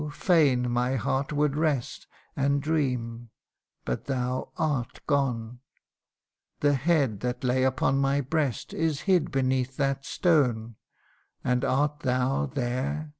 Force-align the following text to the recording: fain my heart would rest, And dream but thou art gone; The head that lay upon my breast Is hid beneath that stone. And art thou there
fain 0.09 0.67
my 0.67 0.95
heart 0.95 1.31
would 1.31 1.55
rest, 1.55 2.07
And 2.35 2.59
dream 2.59 3.29
but 3.85 4.05
thou 4.05 4.51
art 4.57 5.05
gone; 5.05 5.59
The 6.61 6.73
head 6.73 7.19
that 7.19 7.43
lay 7.43 7.63
upon 7.63 7.99
my 7.99 8.19
breast 8.21 8.73
Is 8.73 9.01
hid 9.01 9.29
beneath 9.29 9.77
that 9.77 10.03
stone. 10.03 10.73
And 11.43 11.63
art 11.63 11.99
thou 11.99 12.47
there 12.47 13.09